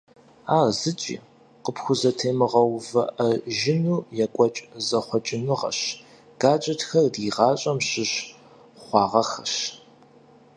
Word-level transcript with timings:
Ар 0.57 0.67
зыкӀи 0.79 1.15
къыпхузэтемыгъэувыӀэжыну 1.63 4.05
екӀуэкӀ 4.23 4.61
зэхъуэкӀыныгъэщ, 4.87 5.79
гаджетхэр 6.41 7.05
ди 7.13 7.27
гъащӀэм 7.35 7.77
щыщ 7.87 8.11
хъуагъэххэщ. 8.83 9.53